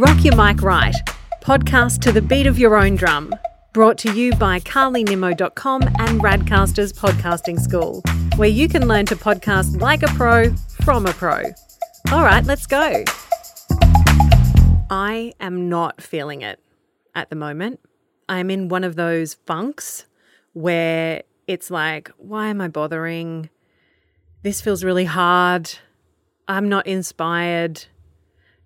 Rock 0.00 0.24
Your 0.24 0.34
Mic 0.34 0.62
Right, 0.62 0.94
podcast 1.42 2.00
to 2.04 2.10
the 2.10 2.22
beat 2.22 2.46
of 2.46 2.58
your 2.58 2.74
own 2.74 2.96
drum. 2.96 3.34
Brought 3.74 3.98
to 3.98 4.10
you 4.14 4.34
by 4.36 4.58
carlynimmo.com 4.60 5.82
and 5.82 6.22
Radcasters 6.22 6.94
Podcasting 6.94 7.60
School, 7.60 8.02
where 8.36 8.48
you 8.48 8.66
can 8.66 8.88
learn 8.88 9.04
to 9.04 9.14
podcast 9.14 9.78
like 9.78 10.02
a 10.02 10.06
pro 10.14 10.54
from 10.82 11.04
a 11.04 11.12
pro. 11.12 11.42
All 12.12 12.24
right, 12.24 12.42
let's 12.46 12.66
go. 12.66 13.04
I 14.88 15.34
am 15.38 15.68
not 15.68 16.00
feeling 16.00 16.40
it 16.40 16.60
at 17.14 17.28
the 17.28 17.36
moment. 17.36 17.80
I'm 18.26 18.50
in 18.50 18.70
one 18.70 18.84
of 18.84 18.96
those 18.96 19.34
funks 19.44 20.06
where 20.54 21.24
it's 21.46 21.70
like, 21.70 22.10
why 22.16 22.46
am 22.46 22.62
I 22.62 22.68
bothering? 22.68 23.50
This 24.44 24.62
feels 24.62 24.82
really 24.82 25.04
hard. 25.04 25.70
I'm 26.48 26.70
not 26.70 26.86
inspired. 26.86 27.84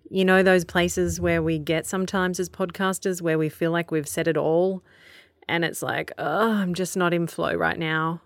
You 0.09 0.25
know, 0.25 0.43
those 0.43 0.65
places 0.65 1.19
where 1.19 1.41
we 1.41 1.57
get 1.57 1.85
sometimes 1.85 2.39
as 2.39 2.49
podcasters 2.49 3.21
where 3.21 3.37
we 3.37 3.49
feel 3.49 3.71
like 3.71 3.91
we've 3.91 4.07
said 4.07 4.27
it 4.27 4.37
all. 4.37 4.83
And 5.47 5.63
it's 5.63 5.81
like, 5.81 6.11
oh, 6.17 6.51
I'm 6.51 6.73
just 6.73 6.95
not 6.95 7.13
in 7.13 7.27
flow 7.27 7.53
right 7.53 7.77
now. 7.77 8.21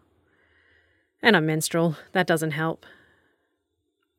And 1.21 1.35
I'm 1.35 1.45
menstrual. 1.45 1.98
That 2.13 2.27
doesn't 2.27 2.52
help. 2.52 2.85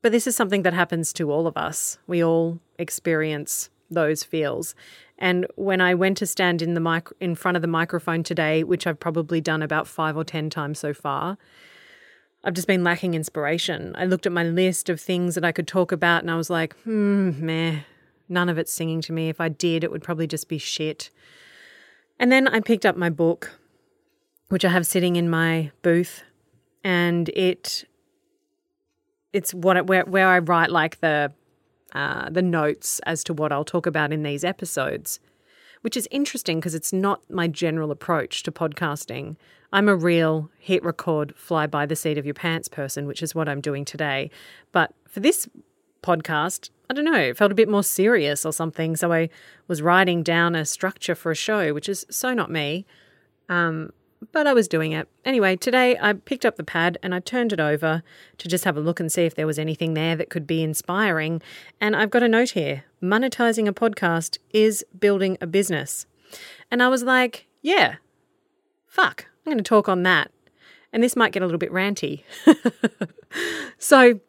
But 0.02 0.12
this 0.12 0.26
is 0.26 0.36
something 0.36 0.62
that 0.62 0.74
happens 0.74 1.12
to 1.14 1.30
all 1.30 1.46
of 1.46 1.56
us. 1.56 1.98
We 2.06 2.24
all 2.24 2.60
experience 2.78 3.70
those 3.90 4.22
feels. 4.22 4.74
And 5.18 5.46
when 5.56 5.80
I 5.80 5.94
went 5.94 6.16
to 6.18 6.26
stand 6.26 6.62
in 6.62 6.74
the 6.74 6.80
mic- 6.80 7.12
in 7.20 7.34
front 7.34 7.56
of 7.56 7.62
the 7.62 7.68
microphone 7.68 8.22
today, 8.22 8.64
which 8.64 8.86
I've 8.86 9.00
probably 9.00 9.40
done 9.40 9.62
about 9.62 9.86
5 9.86 10.16
or 10.16 10.24
10 10.24 10.48
times 10.48 10.78
so 10.78 10.94
far, 10.94 11.36
I've 12.42 12.54
just 12.54 12.66
been 12.66 12.84
lacking 12.84 13.14
inspiration. 13.14 13.94
I 13.96 14.06
looked 14.06 14.26
at 14.26 14.32
my 14.32 14.44
list 14.44 14.88
of 14.88 15.00
things 15.00 15.34
that 15.34 15.44
I 15.44 15.52
could 15.52 15.66
talk 15.66 15.92
about 15.92 16.22
and 16.22 16.30
I 16.30 16.36
was 16.36 16.48
like, 16.48 16.74
hmm, 16.80 17.44
meh, 17.44 17.80
none 18.28 18.48
of 18.48 18.56
it's 18.56 18.72
singing 18.72 19.00
to 19.02 19.12
me. 19.12 19.28
If 19.28 19.40
I 19.40 19.48
did, 19.48 19.84
it 19.84 19.90
would 19.90 20.02
probably 20.02 20.26
just 20.26 20.48
be 20.48 20.58
shit. 20.58 21.10
And 22.18 22.30
then 22.30 22.48
I 22.48 22.60
picked 22.60 22.86
up 22.86 22.96
my 22.96 23.10
book, 23.10 23.58
which 24.48 24.64
I 24.64 24.68
have 24.70 24.86
sitting 24.86 25.16
in 25.16 25.28
my 25.28 25.70
booth, 25.82 26.22
and 26.84 27.28
it 27.30 27.84
it's 29.32 29.54
what 29.54 29.86
where 29.86 30.04
where 30.04 30.28
I 30.28 30.38
write 30.38 30.70
like 30.70 31.00
the 31.00 31.32
uh, 31.94 32.28
the 32.30 32.42
notes 32.42 33.00
as 33.06 33.24
to 33.24 33.34
what 33.34 33.52
I'll 33.52 33.64
talk 33.64 33.86
about 33.86 34.12
in 34.12 34.22
these 34.22 34.44
episodes, 34.44 35.18
which 35.82 35.96
is 35.96 36.08
interesting 36.10 36.58
because 36.58 36.74
it's 36.74 36.92
not 36.92 37.28
my 37.30 37.48
general 37.48 37.90
approach 37.90 38.42
to 38.44 38.52
podcasting. 38.52 39.36
I'm 39.72 39.88
a 39.88 39.96
real 39.96 40.50
hit 40.58 40.84
record, 40.84 41.34
fly 41.36 41.66
by 41.66 41.86
the 41.86 41.96
seat 41.96 42.18
of 42.18 42.24
your 42.24 42.34
pants 42.34 42.68
person, 42.68 43.06
which 43.06 43.22
is 43.22 43.34
what 43.34 43.48
I'm 43.48 43.60
doing 43.60 43.84
today. 43.84 44.30
But 44.72 44.92
for 45.08 45.20
this 45.20 45.48
podcast, 46.02 46.70
I 46.88 46.94
don't 46.94 47.04
know, 47.04 47.14
it 47.14 47.36
felt 47.36 47.52
a 47.52 47.54
bit 47.54 47.68
more 47.68 47.84
serious 47.84 48.44
or 48.44 48.52
something. 48.52 48.96
So 48.96 49.12
I 49.12 49.28
was 49.68 49.80
writing 49.80 50.22
down 50.22 50.56
a 50.56 50.64
structure 50.64 51.14
for 51.14 51.30
a 51.30 51.36
show, 51.36 51.72
which 51.72 51.88
is 51.88 52.04
so 52.10 52.34
not 52.34 52.50
me. 52.50 52.84
Um, 53.48 53.92
but 54.32 54.46
I 54.46 54.52
was 54.52 54.68
doing 54.68 54.92
it. 54.92 55.08
Anyway, 55.24 55.56
today 55.56 55.98
I 56.00 56.12
picked 56.12 56.44
up 56.44 56.56
the 56.56 56.64
pad 56.64 56.98
and 57.02 57.14
I 57.14 57.20
turned 57.20 57.52
it 57.52 57.60
over 57.60 58.02
to 58.38 58.48
just 58.48 58.64
have 58.64 58.76
a 58.76 58.80
look 58.80 59.00
and 59.00 59.10
see 59.10 59.22
if 59.22 59.34
there 59.34 59.46
was 59.46 59.58
anything 59.58 59.94
there 59.94 60.16
that 60.16 60.30
could 60.30 60.46
be 60.46 60.62
inspiring. 60.62 61.40
And 61.80 61.96
I've 61.96 62.10
got 62.10 62.22
a 62.22 62.28
note 62.28 62.50
here 62.50 62.84
monetizing 63.02 63.66
a 63.66 63.72
podcast 63.72 64.38
is 64.50 64.84
building 64.98 65.38
a 65.40 65.46
business. 65.46 66.06
And 66.70 66.82
I 66.82 66.88
was 66.88 67.02
like, 67.02 67.46
yeah, 67.62 67.96
fuck, 68.86 69.26
I'm 69.44 69.52
going 69.52 69.58
to 69.58 69.64
talk 69.64 69.88
on 69.88 70.02
that. 70.04 70.30
And 70.92 71.02
this 71.02 71.16
might 71.16 71.32
get 71.32 71.42
a 71.42 71.46
little 71.46 71.58
bit 71.58 71.72
ranty. 71.72 72.24
so, 73.78 74.20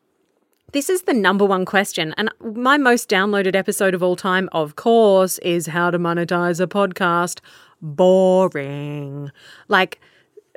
this 0.73 0.89
is 0.89 1.01
the 1.01 1.13
number 1.13 1.43
one 1.43 1.65
question. 1.65 2.13
And 2.15 2.29
my 2.39 2.77
most 2.77 3.09
downloaded 3.09 3.55
episode 3.55 3.93
of 3.93 4.01
all 4.01 4.15
time, 4.15 4.47
of 4.53 4.77
course, 4.77 5.37
is 5.39 5.67
how 5.67 5.91
to 5.91 5.99
monetize 5.99 6.61
a 6.61 6.67
podcast. 6.67 7.41
Boring. 7.81 9.31
Like, 9.67 9.99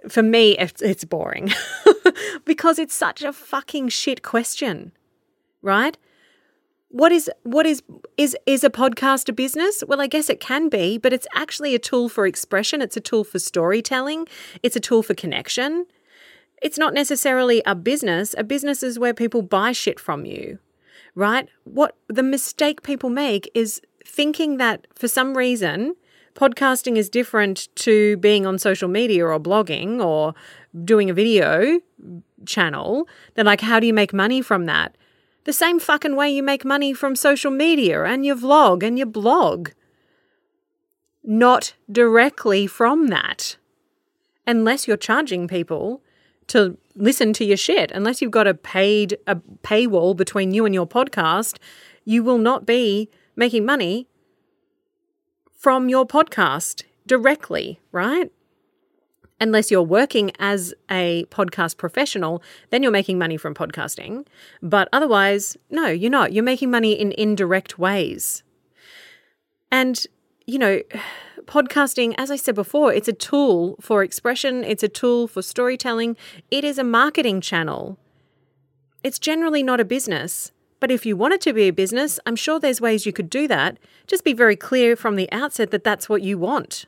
for 0.09 0.23
me, 0.23 0.57
it's, 0.59 0.83
it's 0.83 1.05
boring. 1.05 1.53
Because 2.45 2.79
it's 2.79 2.95
such 2.95 3.23
a 3.23 3.33
fucking 3.33 3.89
shit 3.89 4.23
question, 4.23 4.93
right? 5.63 5.97
what 6.95 7.11
is 7.11 7.29
what 7.43 7.67
is 7.67 7.83
is 8.17 8.37
is 8.47 8.63
a 8.63 8.71
podcast 8.71 9.29
a 9.29 9.33
business? 9.33 9.83
Well 9.89 10.01
i 10.01 10.07
guess 10.07 10.31
it 10.31 10.39
can 10.39 10.69
be 10.69 10.97
but 10.97 11.13
it's 11.13 11.27
actually 11.35 11.75
a 11.75 11.79
tool 11.81 12.09
for 12.09 12.25
expression. 12.25 12.81
It's 12.81 12.97
a 12.97 13.01
tool 13.01 13.25
for 13.25 13.41
storytelling. 13.41 14.29
It's 14.63 14.77
a 14.77 14.81
tool 14.81 15.03
for 15.03 15.13
connection. 15.13 15.87
It's 16.63 16.79
not 16.79 16.95
necessarily 16.95 17.63
a 17.67 17.75
business. 17.75 18.33
A 18.39 18.45
business 18.45 18.85
is 18.85 18.97
where 18.97 19.13
people 19.13 19.43
buy 19.43 19.73
shit 19.73 19.99
from 19.99 20.25
you 20.25 20.61
right? 21.17 21.49
What 21.65 21.97
the 22.09 22.23
mistake 22.23 22.83
people 22.83 23.11
make 23.11 23.51
is 23.55 23.81
thinking 24.05 24.59
that 24.59 24.87
for 24.95 25.09
some 25.09 25.37
reason 25.37 25.95
podcasting 26.35 26.97
is 26.97 27.09
different 27.09 27.69
to 27.77 28.17
being 28.19 28.47
on 28.47 28.59
social 28.59 28.89
media 28.89 29.25
or 29.25 29.39
blogging 29.41 30.05
or 30.05 30.35
doing 30.85 31.09
a 31.09 31.15
video 31.15 31.81
channel 32.45 33.09
then 33.35 33.47
like 33.47 33.61
how 33.61 33.81
do 33.81 33.87
you 33.87 33.95
make 33.95 34.13
money 34.13 34.43
from 34.43 34.67
that 34.67 34.97
the 35.45 35.53
same 35.53 35.79
fucking 35.79 36.17
way 36.17 36.31
you 36.31 36.43
make 36.43 36.65
money 36.65 36.95
from 36.95 37.15
social 37.15 37.51
media 37.51 38.05
and 38.05 38.25
your 38.25 38.37
vlog 38.37 38.83
and 38.83 38.99
your 38.99 39.07
blog. 39.07 39.71
Not 41.23 41.75
directly 41.91 42.67
from 42.67 43.09
that. 43.09 43.57
Unless 44.47 44.89
you're 44.89 44.97
charging 44.97 45.47
people 45.47 46.03
to 46.49 46.79
listen 46.95 47.33
to 47.35 47.45
your 47.45 47.57
shit, 47.57 47.91
unless 47.93 48.21
you've 48.21 48.31
got 48.31 48.47
a 48.47 48.55
paid 48.55 49.19
a 49.27 49.37
paywall 49.63 50.17
between 50.17 50.53
you 50.53 50.65
and 50.65 50.75
your 50.75 50.87
podcast, 50.87 51.59
you 52.05 52.23
will 52.23 52.39
not 52.39 52.67
be 52.67 53.11
making 53.37 53.67
money 53.67 54.07
from 55.65 55.89
your 55.89 56.07
podcast 56.07 56.83
directly, 57.07 57.81
right? 57.91 58.31
unless 59.41 59.71
you're 59.71 59.83
working 59.83 60.31
as 60.39 60.73
a 60.91 61.25
podcast 61.31 61.77
professional, 61.77 62.43
then 62.71 62.83
you're 62.83 62.93
making 62.93 63.19
money 63.19 63.37
from 63.37 63.53
podcasting. 63.53 64.27
But 64.63 64.89
otherwise, 64.93 65.57
no, 65.71 65.89
you're 65.89 66.11
not. 66.11 66.33
You're 66.33 66.45
making 66.45 66.71
money 66.71 66.93
in 66.93 67.13
indirect 67.13 67.79
ways. 67.79 68.43
And, 69.73 70.07
you 70.47 70.59
know, 70.59 70.81
podcasting, 71.47 72.15
as 72.17 72.31
I 72.31 72.37
said 72.37 72.55
before, 72.55 72.93
it's 72.93 73.09
a 73.09 73.13
tool 73.13 73.77
for 73.81 74.03
expression, 74.03 74.65
it's 74.65 74.83
a 74.83 74.89
tool 74.89 75.27
for 75.29 75.43
storytelling, 75.43 76.17
it 76.51 76.63
is 76.63 76.79
a 76.79 76.85
marketing 76.85 77.41
channel. 77.41 77.99
It's 79.03 79.19
generally 79.19 79.63
not 79.63 79.81
a 79.81 79.85
business. 79.85 80.53
But 80.85 80.91
if 80.91 81.07
you 81.07 81.17
wanted 81.17 81.41
to 81.41 81.55
be 81.55 81.63
a 81.63 81.71
business, 81.73 82.21
I'm 82.27 82.37
sure 82.37 82.61
there's 82.61 82.79
ways 82.79 83.07
you 83.07 83.13
could 83.15 83.31
do 83.31 83.49
that. 83.49 83.79
Just 84.07 84.23
be 84.23 84.35
very 84.35 84.55
clear 84.55 84.97
from 84.97 85.17
the 85.17 85.33
outset 85.33 85.71
that 85.71 85.83
that's 85.83 86.11
what 86.11 86.21
you 86.21 86.37
want 86.37 86.85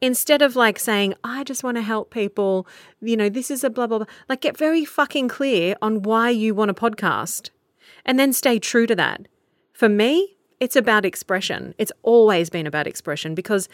instead 0.00 0.40
of 0.40 0.56
like 0.56 0.78
saying, 0.78 1.12
I 1.22 1.44
just 1.44 1.62
want 1.62 1.76
to 1.76 1.82
help 1.82 2.10
people, 2.10 2.66
you 3.02 3.14
know, 3.14 3.28
this 3.28 3.50
is 3.50 3.62
a 3.62 3.68
blah, 3.68 3.86
blah, 3.86 3.98
blah, 3.98 4.06
like 4.30 4.40
get 4.40 4.56
very 4.56 4.86
fucking 4.86 5.28
clear 5.28 5.76
on 5.82 6.04
why 6.04 6.30
you 6.30 6.54
want 6.54 6.70
a 6.70 6.74
podcast 6.74 7.50
and 8.06 8.18
then 8.18 8.32
stay 8.32 8.58
true 8.58 8.86
to 8.86 8.96
that. 8.96 9.28
For 9.74 9.90
me, 9.90 10.38
it's 10.58 10.74
about 10.74 11.04
expression. 11.04 11.74
It's 11.76 11.92
always 12.02 12.48
been 12.48 12.66
about 12.66 12.86
expression 12.86 13.34
because 13.34 13.68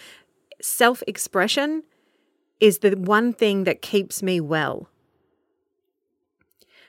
self 0.60 1.00
expression 1.06 1.84
is 2.59 2.81
the 2.81 2.97
one 2.97 3.33
thing 3.33 3.62
that 3.62 3.83
keeps 3.83 4.21
me 4.21 4.41
well. 4.41 4.89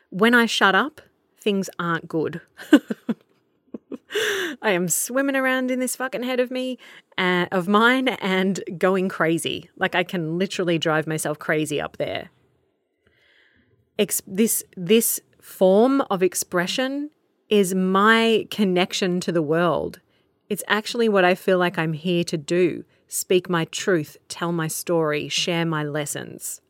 When 0.10 0.34
I 0.34 0.48
shut 0.48 0.74
up, 0.74 1.00
things 1.44 1.70
aren't 1.78 2.08
good. 2.08 2.42
I 4.62 4.72
am 4.72 4.88
swimming 4.88 5.36
around 5.36 5.72
in 5.72 5.80
this 5.80 5.96
fucking 5.96 6.24
head 6.24 6.40
of 6.40 6.52
me, 6.52 6.78
uh, 7.18 7.48
of 7.52 7.68
mine, 7.68 8.08
and 8.08 8.64
going 8.78 9.10
crazy. 9.10 9.70
Like 9.76 9.96
I 9.96 10.04
can 10.04 10.38
literally 10.38 10.78
drive 10.78 11.08
myself 11.08 11.40
crazy 11.40 11.82
up 11.82 11.98
there. 11.98 12.30
Ex- 14.00 14.22
this 14.26 14.64
this 14.78 15.20
form 15.42 16.02
of 16.10 16.24
expression 16.24 17.10
is 17.50 17.76
my 17.76 18.48
connection 18.50 19.20
to 19.20 19.32
the 19.32 19.42
world. 19.42 20.00
It's 20.50 20.64
actually 20.68 21.10
what 21.10 21.26
I 21.26 21.36
feel 21.36 21.58
like 21.58 21.78
I'm 21.78 21.94
here 21.94 22.24
to 22.26 22.38
do 22.38 22.86
speak 23.08 23.48
my 23.48 23.66
truth, 23.66 24.18
tell 24.28 24.52
my 24.52 24.68
story, 24.68 25.30
share 25.30 25.66
my 25.66 25.84
lessons. 25.84 26.62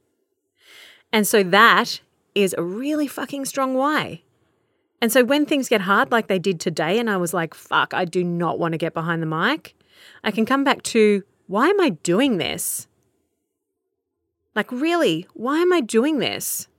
And 1.13 1.25
so 1.25 1.41
that 1.41 2.01
is 2.35 2.53
a 2.57 2.63
really 2.63 3.07
fucking 3.07 3.45
strong 3.45 3.75
why. 3.75 4.23
And 5.03 5.11
so 5.11 5.25
when 5.25 5.45
things 5.45 5.67
get 5.67 5.81
hard, 5.81 6.13
like 6.13 6.27
they 6.27 6.39
did 6.39 6.61
today, 6.61 6.97
and 6.97 7.09
I 7.09 7.17
was 7.17 7.33
like, 7.33 7.53
fuck, 7.53 7.93
I 7.93 8.05
do 8.05 8.23
not 8.23 8.57
want 8.57 8.71
to 8.71 8.77
get 8.77 8.93
behind 8.93 9.21
the 9.21 9.25
mic, 9.25 9.75
I 10.23 10.31
can 10.31 10.45
come 10.45 10.63
back 10.63 10.81
to 10.83 11.23
why 11.47 11.67
am 11.67 11.81
I 11.81 11.89
doing 11.89 12.37
this? 12.37 12.87
Like, 14.55 14.71
really, 14.71 15.27
why 15.33 15.57
am 15.57 15.73
I 15.73 15.81
doing 15.81 16.19
this? 16.19 16.69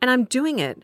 And 0.00 0.10
I'm 0.10 0.24
doing 0.24 0.60
it 0.60 0.82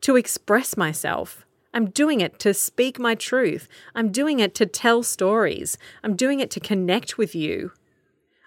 to 0.00 0.16
express 0.16 0.76
myself. 0.76 1.46
I'm 1.72 1.90
doing 1.90 2.20
it 2.20 2.40
to 2.40 2.52
speak 2.52 2.98
my 2.98 3.14
truth. 3.14 3.68
I'm 3.94 4.10
doing 4.10 4.40
it 4.40 4.52
to 4.56 4.66
tell 4.66 5.04
stories. 5.04 5.78
I'm 6.02 6.16
doing 6.16 6.40
it 6.40 6.50
to 6.50 6.58
connect 6.58 7.16
with 7.16 7.36
you. 7.36 7.70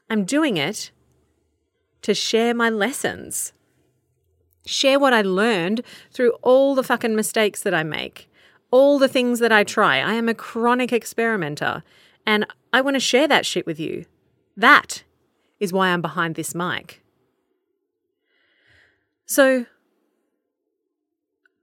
I'm 0.10 0.26
doing 0.26 0.58
it 0.58 0.92
to 2.02 2.14
share 2.14 2.54
my 2.54 2.70
lessons 2.70 3.54
share 4.66 5.00
what 5.00 5.14
I 5.14 5.22
learned 5.22 5.82
through 6.12 6.32
all 6.42 6.76
the 6.76 6.84
fucking 6.84 7.16
mistakes 7.16 7.62
that 7.64 7.74
I 7.74 7.84
make, 7.84 8.30
all 8.72 9.00
the 9.00 9.08
things 9.08 9.40
that 9.40 9.52
I 9.52 9.64
try. 9.64 9.98
I 9.98 10.14
am 10.14 10.30
a 10.30 10.34
chronic 10.34 10.94
experimenter 10.94 11.84
and 12.26 12.46
I 12.72 12.82
want 12.82 12.96
to 12.96 13.00
share 13.00 13.28
that 13.28 13.46
shit 13.46 13.66
with 13.66 13.80
you. 13.80 14.06
That 14.56 15.04
is 15.60 15.74
why 15.74 15.90
I'm 15.90 16.02
behind 16.02 16.36
this 16.36 16.54
mic. 16.54 17.02
So, 19.26 19.66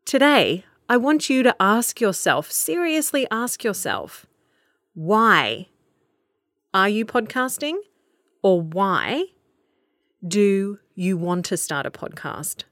today, 0.05 0.65
I 0.89 0.97
want 0.97 1.29
you 1.29 1.43
to 1.43 1.55
ask 1.59 2.01
yourself, 2.01 2.51
seriously 2.51 3.27
ask 3.31 3.65
yourself, 3.65 4.27
why 4.95 5.69
are 6.73 6.89
you 6.89 7.05
podcasting? 7.05 7.77
Or 8.43 8.61
why 8.61 9.25
do 10.27 10.79
you 10.95 11.17
want 11.17 11.45
to 11.47 11.57
start 11.57 11.87
a 11.87 11.91
podcast? 11.91 12.65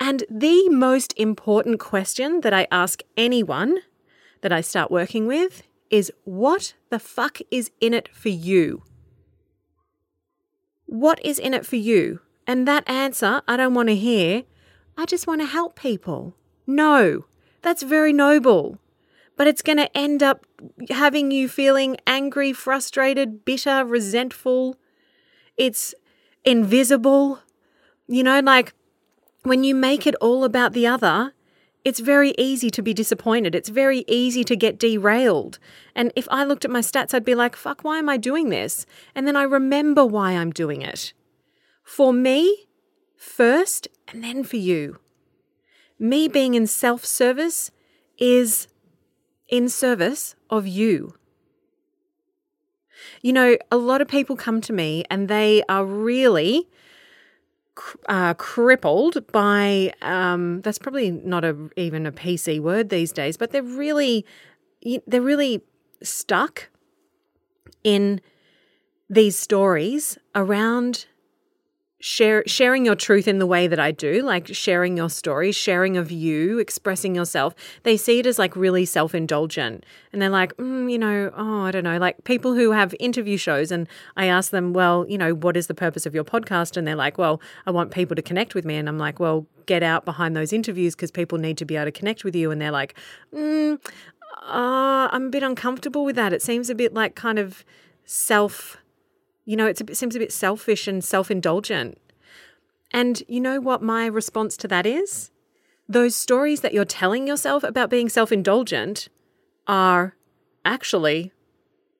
And 0.00 0.24
the 0.30 0.68
most 0.68 1.14
important 1.16 1.80
question 1.80 2.40
that 2.40 2.52
I 2.52 2.66
ask 2.70 3.02
anyone 3.16 3.78
that 4.40 4.52
I 4.52 4.60
start 4.60 4.90
working 4.90 5.26
with 5.26 5.62
is 5.90 6.12
what 6.24 6.74
the 6.90 6.98
fuck 6.98 7.38
is 7.50 7.70
in 7.80 7.94
it 7.94 8.08
for 8.08 8.28
you? 8.28 8.82
What 10.86 11.24
is 11.24 11.38
in 11.38 11.54
it 11.54 11.64
for 11.64 11.76
you? 11.76 12.20
And 12.46 12.68
that 12.68 12.88
answer, 12.88 13.42
I 13.48 13.56
don't 13.56 13.74
want 13.74 13.88
to 13.88 13.96
hear, 13.96 14.42
I 14.98 15.06
just 15.06 15.26
want 15.26 15.40
to 15.40 15.46
help 15.46 15.78
people. 15.78 16.34
No, 16.66 17.24
that's 17.62 17.82
very 17.82 18.12
noble. 18.12 18.78
But 19.36 19.46
it's 19.46 19.62
going 19.62 19.78
to 19.78 19.96
end 19.96 20.22
up 20.22 20.46
having 20.90 21.30
you 21.30 21.48
feeling 21.48 21.96
angry, 22.06 22.52
frustrated, 22.52 23.44
bitter, 23.44 23.84
resentful. 23.84 24.76
It's 25.56 25.94
invisible. 26.44 27.40
You 28.06 28.22
know, 28.22 28.40
like 28.40 28.74
when 29.44 29.62
you 29.62 29.74
make 29.74 30.06
it 30.06 30.14
all 30.16 30.42
about 30.42 30.72
the 30.72 30.86
other, 30.86 31.32
it's 31.84 32.00
very 32.00 32.34
easy 32.38 32.70
to 32.70 32.82
be 32.82 32.94
disappointed. 32.94 33.54
It's 33.54 33.68
very 33.68 34.04
easy 34.08 34.42
to 34.44 34.56
get 34.56 34.78
derailed. 34.78 35.58
And 35.94 36.12
if 36.16 36.26
I 36.30 36.42
looked 36.44 36.64
at 36.64 36.70
my 36.70 36.80
stats, 36.80 37.12
I'd 37.12 37.24
be 37.24 37.34
like, 37.34 37.54
fuck, 37.54 37.84
why 37.84 37.98
am 37.98 38.08
I 38.08 38.16
doing 38.16 38.48
this? 38.48 38.86
And 39.14 39.28
then 39.28 39.36
I 39.36 39.42
remember 39.42 40.04
why 40.04 40.32
I'm 40.32 40.50
doing 40.50 40.80
it. 40.80 41.12
For 41.82 42.12
me, 42.12 42.68
first, 43.16 43.86
and 44.08 44.24
then 44.24 44.44
for 44.44 44.56
you. 44.56 44.98
Me 45.98 46.26
being 46.26 46.54
in 46.54 46.66
self 46.66 47.04
service 47.04 47.70
is 48.18 48.66
in 49.48 49.68
service 49.68 50.34
of 50.48 50.66
you. 50.66 51.14
You 53.20 53.34
know, 53.34 53.58
a 53.70 53.76
lot 53.76 54.00
of 54.00 54.08
people 54.08 54.36
come 54.36 54.62
to 54.62 54.72
me 54.72 55.04
and 55.10 55.28
they 55.28 55.62
are 55.68 55.84
really 55.84 56.68
uh, 58.08 58.34
crippled 58.34 59.30
by 59.32 59.92
um, 60.02 60.60
that's 60.62 60.78
probably 60.78 61.10
not 61.10 61.44
a, 61.44 61.56
even 61.76 62.06
a 62.06 62.12
PC 62.12 62.60
word 62.60 62.88
these 62.88 63.12
days, 63.12 63.36
but 63.36 63.50
they're 63.50 63.62
really 63.62 64.24
they're 65.06 65.20
really 65.20 65.62
stuck 66.02 66.68
in 67.82 68.20
these 69.08 69.38
stories 69.38 70.18
around 70.34 71.06
share, 72.04 72.44
sharing 72.46 72.84
your 72.84 72.94
truth 72.94 73.26
in 73.26 73.38
the 73.38 73.46
way 73.46 73.66
that 73.66 73.80
I 73.80 73.90
do, 73.90 74.20
like 74.20 74.54
sharing 74.54 74.94
your 74.94 75.08
story, 75.08 75.52
sharing 75.52 75.96
of 75.96 76.12
you, 76.12 76.58
expressing 76.58 77.14
yourself, 77.14 77.54
they 77.82 77.96
see 77.96 78.18
it 78.18 78.26
as 78.26 78.38
like 78.38 78.54
really 78.54 78.84
self 78.84 79.14
indulgent. 79.14 79.86
And 80.12 80.20
they're 80.20 80.28
like, 80.28 80.54
mm, 80.58 80.92
you 80.92 80.98
know, 80.98 81.32
oh, 81.34 81.62
I 81.62 81.70
don't 81.70 81.82
know, 81.82 81.96
like 81.96 82.22
people 82.24 82.52
who 82.52 82.72
have 82.72 82.94
interview 83.00 83.38
shows. 83.38 83.72
And 83.72 83.88
I 84.18 84.26
ask 84.26 84.50
them, 84.50 84.74
well, 84.74 85.06
you 85.08 85.16
know, 85.16 85.34
what 85.34 85.56
is 85.56 85.66
the 85.66 85.72
purpose 85.72 86.04
of 86.04 86.14
your 86.14 86.24
podcast? 86.24 86.76
And 86.76 86.86
they're 86.86 86.94
like, 86.94 87.16
well, 87.16 87.40
I 87.64 87.70
want 87.70 87.90
people 87.90 88.14
to 88.16 88.22
connect 88.22 88.54
with 88.54 88.66
me. 88.66 88.76
And 88.76 88.86
I'm 88.86 88.98
like, 88.98 89.18
well, 89.18 89.46
get 89.64 89.82
out 89.82 90.04
behind 90.04 90.36
those 90.36 90.52
interviews 90.52 90.94
because 90.94 91.10
people 91.10 91.38
need 91.38 91.56
to 91.56 91.64
be 91.64 91.74
able 91.74 91.86
to 91.86 91.92
connect 91.92 92.22
with 92.22 92.36
you. 92.36 92.50
And 92.50 92.60
they're 92.60 92.70
like, 92.70 92.94
mm, 93.34 93.78
uh, 94.42 95.08
I'm 95.10 95.26
a 95.28 95.30
bit 95.30 95.42
uncomfortable 95.42 96.04
with 96.04 96.16
that. 96.16 96.34
It 96.34 96.42
seems 96.42 96.68
a 96.68 96.74
bit 96.74 96.92
like 96.92 97.14
kind 97.14 97.38
of 97.38 97.64
self 98.04 98.76
you 99.44 99.56
know, 99.56 99.66
it 99.66 99.96
seems 99.96 100.16
a 100.16 100.18
bit 100.18 100.32
selfish 100.32 100.88
and 100.88 101.04
self 101.04 101.30
indulgent. 101.30 101.98
And 102.92 103.22
you 103.28 103.40
know 103.40 103.60
what 103.60 103.82
my 103.82 104.06
response 104.06 104.56
to 104.58 104.68
that 104.68 104.86
is? 104.86 105.30
Those 105.88 106.14
stories 106.14 106.60
that 106.60 106.72
you're 106.72 106.84
telling 106.84 107.26
yourself 107.26 107.62
about 107.62 107.90
being 107.90 108.08
self 108.08 108.32
indulgent 108.32 109.08
are 109.66 110.16
actually 110.64 111.32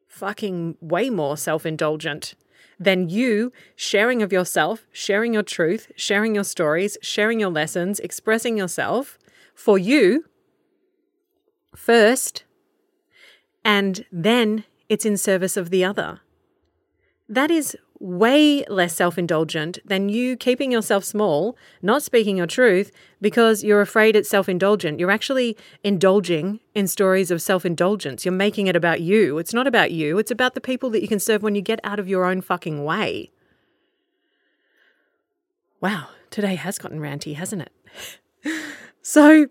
fucking 0.09 0.77
way 0.81 1.11
more 1.11 1.37
self 1.37 1.67
indulgent 1.67 2.35
than 2.79 3.09
you 3.09 3.53
sharing 3.77 4.23
of 4.23 4.33
yourself, 4.33 4.87
sharing 4.93 5.35
your 5.35 5.43
truth, 5.43 5.93
sharing 5.97 6.35
your 6.35 6.45
stories, 6.45 6.97
sharing 7.03 7.41
your 7.41 7.51
lessons, 7.51 8.01
expressing 8.01 8.57
yourself 8.57 9.19
for 9.55 9.79
you 9.79 10.25
first, 11.77 12.45
and 13.65 14.05
then 14.11 14.65
it's 14.89 15.05
in 15.05 15.17
service 15.17 15.57
of 15.57 15.71
the 15.71 15.85
other 15.85 16.21
that 17.29 17.51
is 17.51 17.77
way 18.01 18.65
less 18.67 18.95
self 18.95 19.17
indulgent 19.17 19.79
than 19.85 20.09
you 20.09 20.37
keeping 20.37 20.71
yourself 20.71 21.05
small, 21.05 21.57
not 21.81 22.03
speaking 22.03 22.37
your 22.37 22.47
truth 22.47 22.91
because 23.21 23.65
you're 23.65 23.81
afraid 23.81 24.15
it's 24.15 24.29
self 24.29 24.49
indulgent. 24.49 25.01
You're 25.01 25.11
actually 25.11 25.57
indulging 25.83 26.61
in 26.75 26.87
stories 26.87 27.31
of 27.31 27.41
self 27.41 27.65
indulgence. 27.65 28.25
You're 28.25 28.33
making 28.33 28.67
it 28.67 28.77
about 28.77 29.01
you. 29.01 29.39
It's 29.39 29.55
not 29.55 29.67
about 29.67 29.91
you, 29.91 30.19
it's 30.19 30.31
about 30.31 30.55
the 30.55 30.61
people 30.61 30.91
that 30.91 31.03
you 31.03 31.09
can 31.09 31.21
serve 31.21 31.43
when 31.43 31.55
you 31.55 31.63
get 31.63 31.81
out 31.83 31.99
of 31.99 32.09
your 32.09 32.25
own 32.25 32.41
fucking 32.41 32.85
way. 32.85 33.31
Wow, 35.81 36.09
today 36.31 36.55
has 36.55 36.79
gotten 36.79 36.99
ranty, 36.99 37.35
hasn't 37.35 37.63
it? 37.63 38.55
so, 39.03 39.47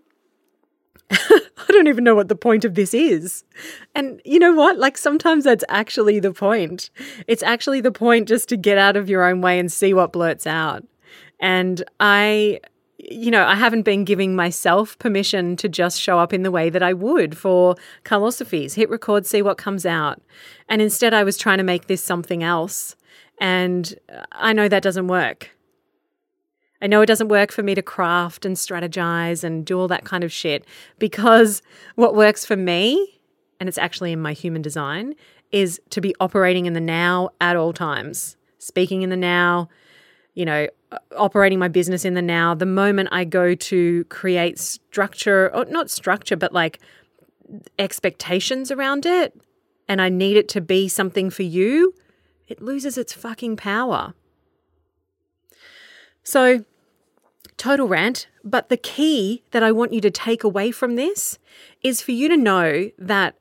I 1.29 1.71
don't 1.71 1.87
even 1.87 2.03
know 2.03 2.15
what 2.15 2.27
the 2.27 2.35
point 2.35 2.65
of 2.65 2.75
this 2.75 2.93
is. 2.93 3.43
And 3.95 4.21
you 4.25 4.39
know 4.39 4.53
what? 4.53 4.77
Like 4.77 4.97
sometimes 4.97 5.43
that's 5.43 5.63
actually 5.69 6.19
the 6.19 6.33
point. 6.33 6.89
It's 7.27 7.43
actually 7.43 7.81
the 7.81 7.91
point 7.91 8.27
just 8.27 8.49
to 8.49 8.57
get 8.57 8.77
out 8.77 8.97
of 8.97 9.09
your 9.09 9.23
own 9.23 9.41
way 9.41 9.59
and 9.59 9.71
see 9.71 9.93
what 9.93 10.13
blurts 10.13 10.47
out. 10.47 10.83
And 11.39 11.83
I, 11.99 12.59
you 12.97 13.31
know, 13.31 13.45
I 13.45 13.55
haven't 13.55 13.83
been 13.83 14.05
giving 14.05 14.35
myself 14.35 14.97
permission 14.99 15.55
to 15.57 15.69
just 15.69 15.99
show 15.99 16.19
up 16.19 16.33
in 16.33 16.43
the 16.43 16.51
way 16.51 16.69
that 16.69 16.83
I 16.83 16.93
would 16.93 17.37
for 17.37 17.75
Carlosophies, 18.03 18.75
hit 18.75 18.89
record, 18.89 19.25
see 19.25 19.41
what 19.41 19.57
comes 19.57 19.85
out. 19.85 20.21
And 20.69 20.81
instead, 20.81 21.13
I 21.13 21.23
was 21.23 21.37
trying 21.37 21.57
to 21.57 21.63
make 21.63 21.87
this 21.87 22.03
something 22.03 22.43
else. 22.43 22.95
And 23.39 23.93
I 24.31 24.53
know 24.53 24.67
that 24.69 24.83
doesn't 24.83 25.07
work. 25.07 25.52
I 26.83 26.87
know 26.87 27.01
it 27.01 27.05
doesn't 27.05 27.29
work 27.29 27.53
for 27.53 27.63
me 27.63 27.75
to 27.75 27.81
craft 27.81 28.45
and 28.45 28.57
strategize 28.57 29.41
and 29.41 29.65
do 29.65 29.79
all 29.79 29.87
that 29.87 30.03
kind 30.03 30.21
of 30.21 30.33
shit 30.33 30.65
because 30.99 31.61
what 31.95 32.13
works 32.13 32.45
for 32.45 32.57
me, 32.57 33.21
and 33.57 33.69
it's 33.69 33.77
actually 33.77 34.11
in 34.11 34.19
my 34.19 34.33
human 34.33 34.61
design, 34.61 35.15
is 35.53 35.79
to 35.91 36.01
be 36.01 36.13
operating 36.19 36.65
in 36.65 36.73
the 36.73 36.81
now 36.81 37.29
at 37.39 37.55
all 37.55 37.71
times, 37.71 38.35
speaking 38.59 39.01
in 39.01 39.09
the 39.09 39.15
now, 39.15 39.69
you 40.33 40.43
know, 40.43 40.67
operating 41.15 41.57
my 41.57 41.69
business 41.69 42.03
in 42.03 42.15
the 42.15 42.21
now. 42.21 42.53
The 42.53 42.65
moment 42.65 43.07
I 43.13 43.23
go 43.23 43.55
to 43.55 44.03
create 44.05 44.59
structure, 44.59 45.55
or 45.55 45.63
not 45.63 45.89
structure, 45.89 46.35
but 46.35 46.51
like 46.51 46.79
expectations 47.79 48.71
around 48.71 49.05
it, 49.05 49.33
and 49.87 50.01
I 50.01 50.09
need 50.09 50.35
it 50.35 50.49
to 50.49 50.59
be 50.59 50.89
something 50.89 51.29
for 51.29 51.43
you, 51.43 51.93
it 52.49 52.61
loses 52.61 52.97
its 52.97 53.13
fucking 53.13 53.55
power. 53.55 54.13
So, 56.23 56.65
total 57.63 57.87
rant, 57.87 58.27
but 58.43 58.67
the 58.67 58.75
key 58.75 59.41
that 59.51 59.63
I 59.63 59.71
want 59.71 59.93
you 59.93 60.01
to 60.01 60.11
take 60.11 60.43
away 60.43 60.69
from 60.69 60.97
this 60.97 61.39
is 61.81 62.01
for 62.01 62.11
you 62.11 62.27
to 62.27 62.35
know 62.35 62.91
that 62.97 63.37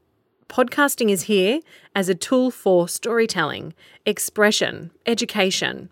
podcasting 0.48 1.10
is 1.10 1.22
here 1.22 1.58
as 1.96 2.08
a 2.08 2.14
tool 2.14 2.52
for 2.52 2.86
storytelling, 2.86 3.74
expression, 4.06 4.92
education. 5.06 5.90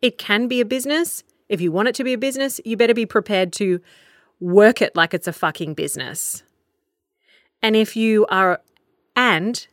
It 0.00 0.16
can 0.16 0.48
be 0.48 0.62
a 0.62 0.64
business. 0.64 1.22
If 1.50 1.60
you 1.60 1.70
want 1.70 1.88
it 1.88 1.94
to 1.96 2.04
be 2.04 2.14
a 2.14 2.18
business, 2.18 2.62
you 2.64 2.78
better 2.78 2.94
be 2.94 3.04
prepared 3.04 3.52
to 3.54 3.82
work 4.40 4.80
it 4.80 4.96
like 4.96 5.12
it's 5.12 5.28
a 5.28 5.32
fucking 5.34 5.74
business. 5.74 6.42
And 7.60 7.76
if 7.76 7.94
you 7.94 8.24
are, 8.30 8.62
and 9.14 9.66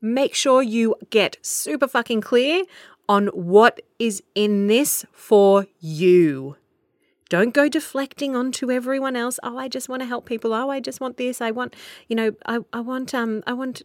make 0.00 0.34
sure 0.34 0.62
you 0.62 0.94
get 1.10 1.36
super 1.42 1.86
fucking 1.86 2.22
clear 2.22 2.64
on 3.10 3.26
what 3.26 3.82
is 3.98 4.22
in 4.34 4.68
this 4.68 5.04
for 5.12 5.66
you. 5.80 6.56
Don't 7.30 7.54
go 7.54 7.68
deflecting 7.68 8.34
onto 8.34 8.70
everyone 8.70 9.14
else. 9.14 9.38
Oh, 9.42 9.56
I 9.56 9.68
just 9.68 9.88
want 9.88 10.02
to 10.02 10.06
help 10.06 10.26
people. 10.26 10.52
Oh, 10.52 10.68
I 10.68 10.80
just 10.80 11.00
want 11.00 11.16
this. 11.16 11.40
I 11.40 11.52
want, 11.52 11.74
you 12.08 12.16
know, 12.16 12.32
I, 12.44 12.58
I 12.72 12.80
want, 12.80 13.14
um, 13.14 13.42
I 13.46 13.52
want, 13.52 13.82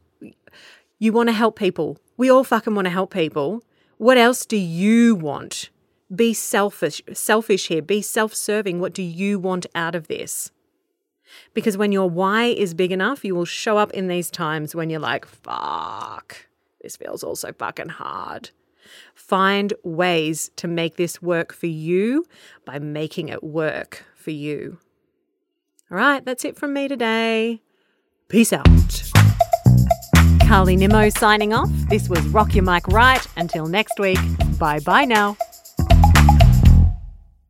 you 0.97 1.13
want 1.13 1.29
to 1.29 1.33
help 1.33 1.55
people. 1.57 1.99
We 2.17 2.29
all 2.29 2.43
fucking 2.43 2.73
want 2.73 2.87
to 2.87 2.91
help 2.91 3.13
people. 3.13 3.63
What 3.97 4.17
else 4.17 4.47
do 4.47 4.57
you 4.57 5.13
want? 5.13 5.69
Be 6.13 6.33
selfish, 6.33 7.03
selfish 7.13 7.67
here. 7.67 7.83
Be 7.83 8.01
self-serving. 8.01 8.79
What 8.79 8.93
do 8.93 9.03
you 9.03 9.37
want 9.37 9.67
out 9.75 9.93
of 9.93 10.07
this? 10.07 10.51
Because 11.53 11.77
when 11.77 11.91
your 11.91 12.09
why 12.09 12.45
is 12.45 12.73
big 12.73 12.91
enough, 12.91 13.23
you 13.23 13.35
will 13.35 13.45
show 13.45 13.77
up 13.77 13.91
in 13.91 14.07
these 14.07 14.31
times 14.31 14.73
when 14.73 14.89
you're 14.89 14.99
like, 14.99 15.25
fuck, 15.25 16.47
this 16.81 16.97
feels 16.97 17.23
also 17.23 17.51
fucking 17.53 17.89
hard. 17.89 18.49
Find 19.13 19.73
ways 19.83 20.51
to 20.57 20.67
make 20.67 20.95
this 20.97 21.21
work 21.21 21.53
for 21.53 21.67
you 21.67 22.25
by 22.65 22.79
making 22.79 23.29
it 23.29 23.43
work 23.43 24.05
for 24.15 24.31
you. 24.31 24.79
All 25.91 25.97
right, 25.97 26.23
that's 26.25 26.45
it 26.45 26.57
from 26.57 26.73
me 26.73 26.87
today. 26.87 27.61
Peace 28.27 28.51
out. 28.51 28.65
Carly 30.47 30.75
Nimmo 30.75 31.09
signing 31.09 31.53
off. 31.53 31.69
This 31.89 32.09
was 32.09 32.21
Rock 32.27 32.55
Your 32.55 32.63
Mic 32.63 32.87
Right. 32.87 33.25
Until 33.35 33.65
next 33.65 33.99
week, 33.99 34.19
bye 34.59 34.79
bye 34.79 35.05
now. 35.05 35.37